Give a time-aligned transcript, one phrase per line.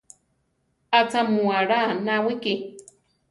[0.97, 2.53] ¿Achá mu alá anáwiki?